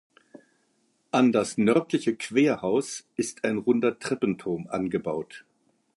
[1.11, 5.45] An das nördliche Querhaus ist ein runder Treppenturm angebaut.